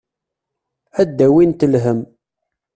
Ad 1.01 1.09
d-awint 1.17 1.67
lhemm. 1.73 2.01